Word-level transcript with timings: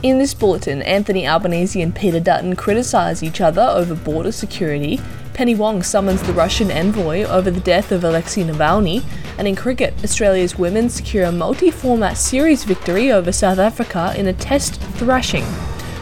In 0.00 0.18
this 0.18 0.32
bulletin, 0.32 0.80
Anthony 0.82 1.26
Albanese 1.26 1.82
and 1.82 1.92
Peter 1.92 2.20
Dutton 2.20 2.54
criticise 2.54 3.24
each 3.24 3.40
other 3.40 3.62
over 3.62 3.96
border 3.96 4.30
security, 4.30 5.00
Penny 5.34 5.56
Wong 5.56 5.82
summons 5.82 6.22
the 6.22 6.32
Russian 6.32 6.70
envoy 6.70 7.24
over 7.24 7.50
the 7.50 7.58
death 7.58 7.90
of 7.90 8.04
Alexei 8.04 8.44
Navalny, 8.44 9.02
and 9.38 9.48
in 9.48 9.56
cricket, 9.56 9.94
Australia's 10.04 10.56
women 10.56 10.88
secure 10.88 11.24
a 11.24 11.32
multi 11.32 11.72
format 11.72 12.16
series 12.16 12.62
victory 12.62 13.10
over 13.10 13.32
South 13.32 13.58
Africa 13.58 14.14
in 14.16 14.28
a 14.28 14.32
test 14.32 14.80
thrashing. 14.98 15.44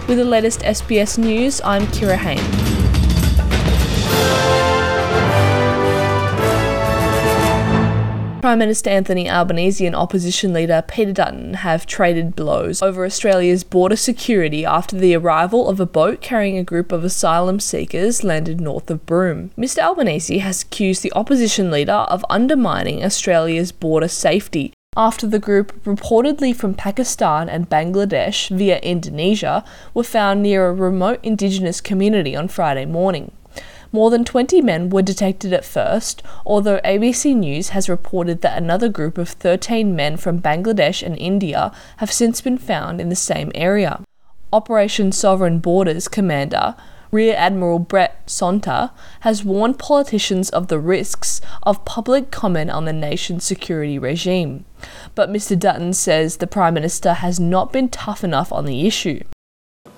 With 0.06 0.18
the 0.18 0.24
latest 0.26 0.60
SBS 0.60 1.16
news, 1.16 1.62
I'm 1.64 1.86
Kira 1.86 2.16
Hain. 2.18 2.75
Prime 8.46 8.60
Minister 8.60 8.90
Anthony 8.90 9.28
Albanese 9.28 9.84
and 9.84 9.96
opposition 9.96 10.52
leader 10.52 10.80
Peter 10.86 11.12
Dutton 11.12 11.54
have 11.54 11.84
traded 11.84 12.36
blows 12.36 12.80
over 12.80 13.04
Australia's 13.04 13.64
border 13.64 13.96
security 13.96 14.64
after 14.64 14.96
the 14.96 15.16
arrival 15.16 15.68
of 15.68 15.80
a 15.80 15.84
boat 15.84 16.20
carrying 16.20 16.56
a 16.56 16.62
group 16.62 16.92
of 16.92 17.02
asylum 17.02 17.58
seekers 17.58 18.22
landed 18.22 18.60
north 18.60 18.88
of 18.88 19.04
Broome. 19.04 19.50
Mr 19.58 19.78
Albanese 19.78 20.38
has 20.38 20.62
accused 20.62 21.02
the 21.02 21.12
opposition 21.14 21.72
leader 21.72 22.06
of 22.06 22.24
undermining 22.30 23.02
Australia's 23.02 23.72
border 23.72 24.06
safety 24.06 24.72
after 24.96 25.26
the 25.26 25.40
group, 25.40 25.72
reportedly 25.82 26.54
from 26.54 26.72
Pakistan 26.72 27.48
and 27.48 27.68
Bangladesh 27.68 28.48
via 28.56 28.78
Indonesia, 28.78 29.64
were 29.92 30.04
found 30.04 30.40
near 30.40 30.68
a 30.68 30.72
remote 30.72 31.18
indigenous 31.24 31.80
community 31.80 32.36
on 32.36 32.46
Friday 32.46 32.86
morning. 32.86 33.32
More 33.96 34.10
than 34.10 34.26
20 34.26 34.60
men 34.60 34.90
were 34.90 35.00
detected 35.00 35.54
at 35.54 35.64
first, 35.64 36.22
although 36.44 36.80
ABC 36.84 37.34
News 37.34 37.70
has 37.70 37.88
reported 37.88 38.42
that 38.42 38.58
another 38.62 38.90
group 38.90 39.16
of 39.16 39.30
13 39.30 39.96
men 39.96 40.18
from 40.18 40.38
Bangladesh 40.38 41.02
and 41.02 41.16
India 41.16 41.72
have 41.96 42.12
since 42.12 42.42
been 42.42 42.58
found 42.58 43.00
in 43.00 43.08
the 43.08 43.16
same 43.16 43.50
area. 43.54 44.02
Operation 44.52 45.12
Sovereign 45.12 45.60
Borders 45.60 46.08
commander 46.08 46.74
Rear 47.10 47.34
Admiral 47.38 47.78
Brett 47.78 48.26
Sonter 48.26 48.90
has 49.20 49.42
warned 49.42 49.78
politicians 49.78 50.50
of 50.50 50.68
the 50.68 50.78
risks 50.78 51.40
of 51.62 51.86
public 51.86 52.30
comment 52.30 52.70
on 52.70 52.84
the 52.84 52.92
nation's 52.92 53.44
security 53.44 53.98
regime. 53.98 54.66
But 55.14 55.30
Mr 55.30 55.58
Dutton 55.58 55.94
says 55.94 56.36
the 56.36 56.46
Prime 56.46 56.74
Minister 56.74 57.14
has 57.14 57.40
not 57.40 57.72
been 57.72 57.88
tough 57.88 58.22
enough 58.22 58.52
on 58.52 58.66
the 58.66 58.86
issue. 58.86 59.22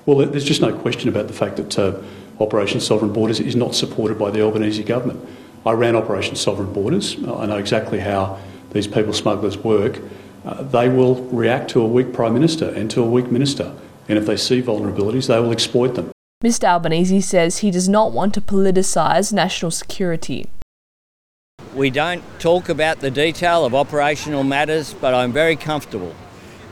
Well, 0.06 0.24
there's 0.24 0.44
just 0.44 0.62
no 0.62 0.72
question 0.72 1.08
about 1.08 1.26
the 1.26 1.34
fact 1.34 1.56
that 1.56 1.76
uh, 1.76 2.00
Operation 2.40 2.80
Sovereign 2.80 3.12
Borders 3.12 3.40
is 3.40 3.56
not 3.56 3.74
supported 3.74 4.18
by 4.18 4.30
the 4.30 4.42
Albanese 4.42 4.82
government. 4.84 5.26
I 5.66 5.72
ran 5.72 5.96
Operation 5.96 6.36
Sovereign 6.36 6.72
Borders. 6.72 7.16
I 7.16 7.46
know 7.46 7.56
exactly 7.58 7.98
how 7.98 8.38
these 8.72 8.86
people 8.86 9.12
smugglers 9.12 9.58
work. 9.58 10.00
Uh, 10.44 10.62
they 10.62 10.88
will 10.88 11.16
react 11.26 11.70
to 11.70 11.80
a 11.80 11.86
weak 11.86 12.12
Prime 12.12 12.32
Minister 12.32 12.68
and 12.70 12.90
to 12.92 13.02
a 13.02 13.06
weak 13.06 13.30
Minister, 13.30 13.74
and 14.08 14.16
if 14.16 14.26
they 14.26 14.36
see 14.36 14.62
vulnerabilities, 14.62 15.26
they 15.26 15.40
will 15.40 15.52
exploit 15.52 15.94
them. 15.94 16.10
Mr 16.44 16.64
Albanese 16.64 17.20
says 17.20 17.58
he 17.58 17.70
does 17.72 17.88
not 17.88 18.12
want 18.12 18.32
to 18.34 18.40
politicise 18.40 19.32
national 19.32 19.72
security. 19.72 20.48
We 21.74 21.90
don't 21.90 22.22
talk 22.38 22.68
about 22.68 23.00
the 23.00 23.10
detail 23.10 23.64
of 23.64 23.74
operational 23.74 24.44
matters, 24.44 24.94
but 24.94 25.12
I'm 25.12 25.32
very 25.32 25.56
comfortable 25.56 26.14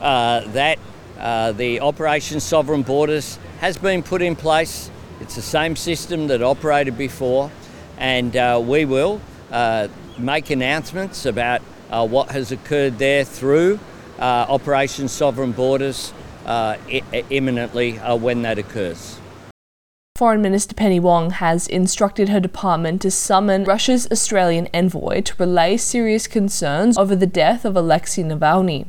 uh, 0.01 0.41
that 0.53 0.79
uh, 1.19 1.53
the 1.53 1.81
Operation 1.81 2.39
Sovereign 2.39 2.83
Borders 2.83 3.39
has 3.59 3.77
been 3.77 4.03
put 4.03 4.23
in 4.23 4.37
place 4.37 4.91
it's 5.21 5.35
the 5.35 5.43
same 5.43 5.77
system 5.77 6.27
that 6.29 6.43
operated 6.43 6.99
before, 6.99 7.51
and 7.99 8.37
uh, 8.37 8.63
we 8.65 8.85
will 8.85 9.21
uh, 9.51 9.89
make 10.19 10.51
announcements 10.51 11.27
about 11.27 11.63
uh, 11.91 12.07
what 12.07 12.31
has 12.31 12.53
occurred 12.53 12.99
there 12.99 13.25
through 13.25 13.79
uh, 14.19 14.47
Operation 14.49 15.09
Sovereign 15.09 15.53
Borders 15.53 16.13
uh, 16.45 16.77
I- 16.89 17.25
imminently 17.31 17.99
uh, 17.99 18.17
when 18.17 18.43
that 18.43 18.59
occurs. 18.59 19.19
Foreign 20.17 20.41
Minister 20.41 20.75
Penny 20.75 20.99
Wong 20.99 21.29
has 21.31 21.67
instructed 21.67 22.31
her 22.31 22.41
department 22.41 23.03
to 23.03 23.11
summon 23.11 23.65
Russia's 23.65 24.09
Australian 24.11 24.67
envoy 24.73 25.21
to 25.21 25.35
relay 25.39 25.77
serious 25.77 26.27
concerns 26.27 26.97
over 26.97 27.15
the 27.15 27.27
death 27.27 27.67
of 27.67 27.77
Alexei 27.77 28.23
Navalny. 28.23 28.87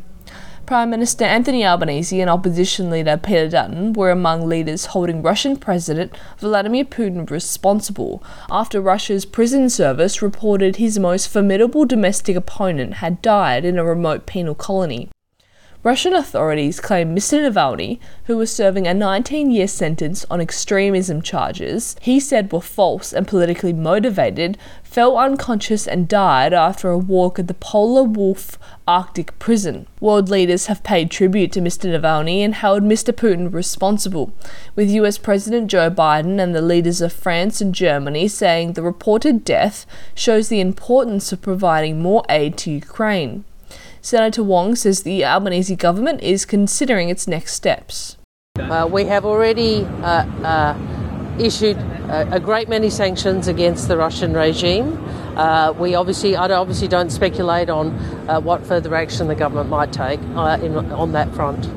Prime 0.67 0.89
Minister 0.89 1.23
Anthony 1.23 1.65
Albanese 1.65 2.19
and 2.19 2.29
opposition 2.29 2.89
leader 2.89 3.15
Peter 3.15 3.47
Dutton 3.47 3.93
were 3.93 4.11
among 4.11 4.49
leaders 4.49 4.87
holding 4.87 5.21
Russian 5.21 5.55
President 5.55 6.11
Vladimir 6.39 6.83
Putin 6.83 7.29
responsible 7.29 8.21
after 8.51 8.81
Russia's 8.81 9.23
prison 9.23 9.69
service 9.69 10.21
reported 10.21 10.75
his 10.75 10.99
most 10.99 11.29
formidable 11.29 11.85
domestic 11.85 12.35
opponent 12.35 12.95
had 12.95 13.21
died 13.21 13.63
in 13.63 13.79
a 13.79 13.85
remote 13.85 14.25
penal 14.25 14.55
colony. 14.55 15.07
Russian 15.87 16.11
authorities 16.11 16.81
claim 16.81 17.15
Mr. 17.15 17.39
Navalny, 17.39 17.99
who 18.25 18.35
was 18.35 18.51
serving 18.51 18.85
a 18.85 18.93
19 18.93 19.51
year 19.51 19.69
sentence 19.69 20.25
on 20.29 20.41
extremism 20.41 21.21
charges 21.21 21.95
he 22.01 22.19
said 22.19 22.51
were 22.51 22.59
false 22.59 23.13
and 23.13 23.25
politically 23.25 23.71
motivated, 23.71 24.57
fell 24.83 25.17
unconscious 25.17 25.87
and 25.87 26.09
died 26.09 26.51
after 26.51 26.89
a 26.89 26.97
walk 26.97 27.39
at 27.39 27.47
the 27.47 27.53
Polar 27.53 28.03
Wolf 28.03 28.59
Arctic 28.85 29.39
prison. 29.39 29.87
World 30.01 30.27
leaders 30.27 30.65
have 30.65 30.83
paid 30.83 31.09
tribute 31.09 31.53
to 31.53 31.61
Mr. 31.61 31.89
Navalny 31.89 32.39
and 32.39 32.55
held 32.55 32.83
Mr. 32.83 33.13
Putin 33.13 33.53
responsible, 33.53 34.33
with 34.75 34.89
US 34.89 35.17
President 35.17 35.71
Joe 35.71 35.89
Biden 35.89 36.37
and 36.37 36.53
the 36.53 36.61
leaders 36.61 36.99
of 36.99 37.13
France 37.13 37.61
and 37.61 37.73
Germany 37.73 38.27
saying 38.27 38.73
the 38.73 38.81
reported 38.81 39.45
death 39.45 39.85
shows 40.13 40.49
the 40.49 40.59
importance 40.59 41.31
of 41.31 41.41
providing 41.41 42.01
more 42.01 42.25
aid 42.27 42.57
to 42.57 42.71
Ukraine. 42.71 43.45
Senator 44.07 44.41
Wong 44.41 44.77
says 44.77 45.03
the 45.03 45.25
Albanese 45.25 45.75
government 45.75 46.21
is 46.23 46.45
considering 46.45 47.09
its 47.09 47.27
next 47.27 47.55
steps. 47.55 48.15
Uh, 48.57 48.87
we 48.89 49.03
have 49.03 49.25
already 49.25 49.83
uh, 49.83 50.23
uh, 50.45 51.35
issued 51.37 51.75
a, 51.75 52.35
a, 52.35 52.39
great 52.39 52.69
many 52.69 52.89
sanctions 52.89 53.49
against 53.49 53.89
the 53.89 53.97
Russian 53.97 54.31
regime. 54.31 54.97
Uh, 55.35 55.73
we 55.73 55.93
obviously, 55.93 56.37
I 56.37 56.47
obviously 56.47 56.87
don't 56.87 57.09
speculate 57.09 57.69
on 57.69 57.89
uh, 58.29 58.39
what 58.39 58.65
further 58.65 58.95
action 58.95 59.27
the 59.27 59.35
government 59.35 59.69
might 59.69 59.91
take 59.91 60.21
uh, 60.37 60.57
in, 60.61 60.77
on 60.77 61.11
that 61.11 61.35
front. 61.35 61.67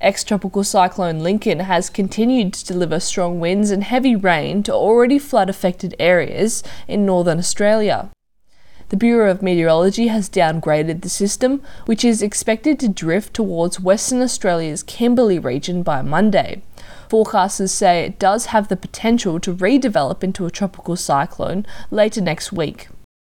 Ex 0.00 0.22
tropical 0.22 0.62
cyclone 0.62 1.24
Lincoln 1.24 1.58
has 1.58 1.90
continued 1.90 2.52
to 2.52 2.64
deliver 2.64 3.00
strong 3.00 3.40
winds 3.40 3.72
and 3.72 3.82
heavy 3.82 4.14
rain 4.14 4.62
to 4.62 4.72
already 4.72 5.18
flood 5.18 5.50
affected 5.50 5.96
areas 5.98 6.62
in 6.86 7.04
northern 7.04 7.40
Australia. 7.40 8.10
The 8.90 8.96
Bureau 8.96 9.30
of 9.30 9.40
Meteorology 9.40 10.08
has 10.08 10.28
downgraded 10.28 11.02
the 11.02 11.08
system, 11.08 11.62
which 11.86 12.04
is 12.04 12.22
expected 12.22 12.80
to 12.80 12.88
drift 12.88 13.32
towards 13.34 13.78
Western 13.78 14.20
Australia's 14.20 14.82
Kimberley 14.82 15.38
region 15.38 15.84
by 15.84 16.02
Monday. 16.02 16.62
Forecasters 17.08 17.70
say 17.70 18.00
it 18.00 18.18
does 18.18 18.46
have 18.46 18.66
the 18.66 18.76
potential 18.76 19.38
to 19.38 19.54
redevelop 19.54 20.24
into 20.24 20.44
a 20.44 20.50
tropical 20.50 20.96
cyclone 20.96 21.66
later 21.92 22.20
next 22.20 22.52
week. 22.52 22.88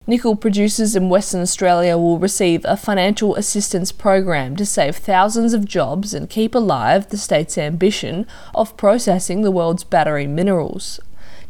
Nickel 0.05 0.35
producers 0.35 0.93
in 0.93 1.07
Western 1.07 1.39
Australia 1.39 1.97
will 1.97 2.19
receive 2.19 2.65
a 2.65 2.75
financial 2.75 3.33
assistance 3.37 3.93
program 3.93 4.57
to 4.57 4.65
save 4.65 4.97
thousands 4.97 5.53
of 5.53 5.63
jobs 5.63 6.13
and 6.13 6.29
keep 6.29 6.53
alive 6.53 7.07
the 7.07 7.17
state's 7.17 7.57
ambition 7.57 8.27
of 8.53 8.75
processing 8.75 9.41
the 9.41 9.51
world's 9.51 9.85
battery 9.85 10.27
minerals. 10.27 10.99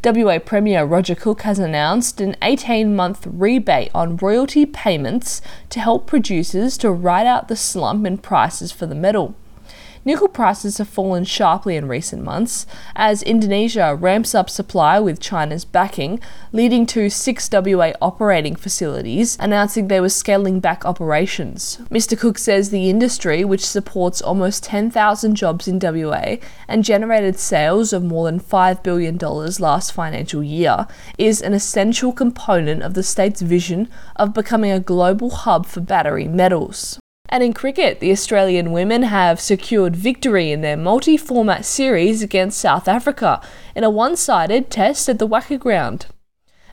WA 0.04 0.40
Premier 0.40 0.84
Roger 0.86 1.16
Cook 1.16 1.42
has 1.44 1.60
announced 1.60 2.20
an 2.22 2.36
18 2.42 2.96
month 2.96 3.28
rebate 3.28 3.92
on 3.94 4.18
royalty 4.18 4.66
payments 4.66 5.42
to 5.70 5.80
help 5.80 6.06
producers 6.08 6.78
to 6.78 6.92
ride 6.92 7.28
out 7.28 7.48
the 7.48 7.56
slump 7.56 8.06
in 8.06 8.18
prices 8.18 8.72
for 8.72 8.86
the 8.86 8.96
metal. 8.96 9.36
Nickel 10.08 10.28
prices 10.28 10.78
have 10.78 10.88
fallen 10.88 11.24
sharply 11.24 11.76
in 11.76 11.88
recent 11.88 12.24
months 12.24 12.68
as 12.96 13.24
Indonesia 13.24 13.96
ramps 13.96 14.36
up 14.36 14.52
supply 14.52 15.00
with 15.00 15.20
China's 15.20 15.66
backing, 15.66 16.20
leading 16.52 16.86
to 16.86 17.10
six 17.10 17.50
WA 17.52 17.92
operating 18.00 18.56
facilities 18.56 19.36
announcing 19.40 19.88
they 19.88 20.00
were 20.00 20.10
scaling 20.10 20.60
back 20.60 20.86
operations. 20.86 21.80
Mr. 21.90 22.16
Cook 22.16 22.38
says 22.38 22.70
the 22.70 22.88
industry, 22.88 23.44
which 23.44 23.66
supports 23.66 24.22
almost 24.22 24.64
10,000 24.66 25.34
jobs 25.34 25.68
in 25.68 25.80
WA 25.80 26.36
and 26.68 26.84
generated 26.84 27.40
sales 27.40 27.92
of 27.92 28.04
more 28.04 28.26
than 28.30 28.40
$5 28.40 28.84
billion 28.84 29.18
last 29.18 29.92
financial 29.92 30.44
year, 30.44 30.86
is 31.18 31.42
an 31.42 31.54
essential 31.54 32.14
component 32.14 32.84
of 32.84 32.94
the 32.94 33.02
state's 33.02 33.42
vision 33.42 33.90
of 34.18 34.36
becoming 34.36 34.72
a 34.72 34.80
global 34.80 35.32
hub 35.32 35.66
for 35.66 35.82
battery 35.82 36.28
metals. 36.28 37.00
And 37.36 37.44
in 37.44 37.52
cricket, 37.52 38.00
the 38.00 38.14
Australian 38.14 38.72
women 38.72 39.04
have 39.04 39.42
secured 39.42 39.94
victory 39.94 40.54
in 40.54 40.62
their 40.62 40.78
multi 40.78 41.18
format 41.18 41.66
series 41.66 42.22
against 42.22 42.58
South 42.58 42.88
Africa 42.88 43.42
in 43.76 43.84
a 43.84 43.90
one 43.90 44.16
sided 44.16 44.72
test 44.72 45.10
at 45.10 45.20
the 45.20 45.28
WACA 45.28 45.60
ground. 45.60 46.06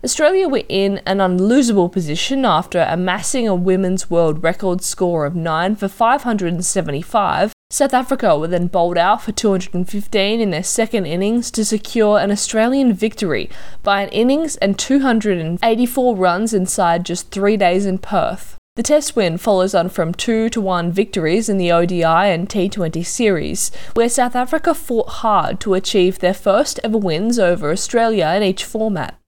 Australia 0.04 0.48
were 0.48 0.62
in 0.68 0.98
an 0.98 1.18
unlosable 1.18 1.90
position 1.90 2.44
after 2.44 2.86
amassing 2.88 3.48
a 3.48 3.56
women's 3.56 4.08
world 4.08 4.44
record 4.44 4.84
score 4.84 5.26
of 5.26 5.34
9 5.34 5.74
for 5.74 5.88
575. 5.88 7.52
South 7.70 7.92
Africa 7.92 8.38
were 8.38 8.46
then 8.46 8.68
bowled 8.68 8.98
out 8.98 9.20
for 9.20 9.32
215 9.32 10.40
in 10.40 10.50
their 10.50 10.62
second 10.62 11.06
innings 11.06 11.50
to 11.50 11.64
secure 11.64 12.20
an 12.20 12.30
Australian 12.30 12.92
victory 12.92 13.50
by 13.82 14.02
an 14.02 14.10
innings 14.10 14.54
and 14.58 14.78
284 14.78 16.14
runs 16.14 16.54
inside 16.54 17.04
just 17.04 17.32
three 17.32 17.56
days 17.56 17.84
in 17.84 17.98
Perth. 17.98 18.58
The 18.74 18.82
Test 18.82 19.14
win 19.14 19.36
follows 19.36 19.74
on 19.74 19.90
from 19.90 20.14
2 20.14 20.48
to 20.48 20.58
1 20.58 20.92
victories 20.92 21.50
in 21.50 21.58
the 21.58 21.70
ODI 21.70 22.04
and 22.04 22.48
T20 22.48 23.04
series, 23.04 23.70
where 23.92 24.08
South 24.08 24.34
Africa 24.34 24.72
fought 24.72 25.10
hard 25.20 25.60
to 25.60 25.74
achieve 25.74 26.20
their 26.20 26.32
first 26.32 26.80
ever 26.82 26.96
wins 26.96 27.38
over 27.38 27.70
Australia 27.70 28.32
in 28.34 28.42
each 28.42 28.64
format. 28.64 29.20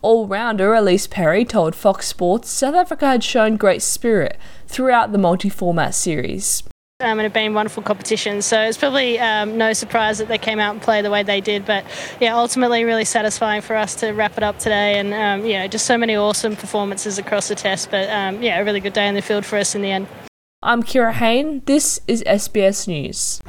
All 0.00 0.28
rounder 0.28 0.74
Ellyse 0.74 1.10
Perry 1.10 1.44
told 1.44 1.74
Fox 1.74 2.06
Sports 2.06 2.48
South 2.50 2.76
Africa 2.76 3.08
had 3.08 3.24
shown 3.24 3.56
great 3.56 3.82
spirit 3.82 4.38
throughout 4.68 5.10
the 5.10 5.18
multi 5.18 5.48
format 5.48 5.92
series. 5.96 6.62
Um, 7.00 7.18
and 7.18 7.22
have 7.22 7.32
been 7.32 7.50
a 7.50 7.54
wonderful 7.56 7.82
competitions. 7.82 8.46
So 8.46 8.62
it's 8.62 8.78
probably 8.78 9.18
um, 9.18 9.58
no 9.58 9.72
surprise 9.72 10.18
that 10.18 10.28
they 10.28 10.38
came 10.38 10.60
out 10.60 10.74
and 10.74 10.80
played 10.80 11.04
the 11.04 11.10
way 11.10 11.24
they 11.24 11.40
did. 11.40 11.66
But 11.66 11.84
yeah, 12.20 12.36
ultimately, 12.36 12.84
really 12.84 13.04
satisfying 13.04 13.62
for 13.62 13.74
us 13.74 13.96
to 13.96 14.12
wrap 14.12 14.36
it 14.36 14.44
up 14.44 14.60
today. 14.60 15.00
And 15.00 15.12
um, 15.12 15.44
you 15.44 15.54
know, 15.54 15.66
just 15.66 15.86
so 15.86 15.98
many 15.98 16.14
awesome 16.14 16.54
performances 16.54 17.18
across 17.18 17.48
the 17.48 17.56
test. 17.56 17.90
But 17.90 18.08
um, 18.10 18.40
yeah, 18.44 18.60
a 18.60 18.64
really 18.64 18.78
good 18.78 18.92
day 18.92 19.08
in 19.08 19.16
the 19.16 19.22
field 19.22 19.44
for 19.44 19.58
us 19.58 19.74
in 19.74 19.82
the 19.82 19.90
end. 19.90 20.06
I'm 20.62 20.84
Kira 20.84 21.14
Hain. 21.14 21.62
This 21.66 21.98
is 22.06 22.22
SBS 22.28 22.86
News. 22.86 23.40